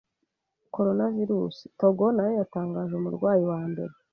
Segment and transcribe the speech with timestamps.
[0.75, 3.93] Coronavirus: Togo nayo yatangaje umurwayi wa mbere